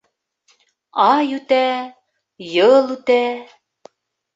[1.09, 1.61] Ай үтә,
[2.51, 3.23] йыл үтә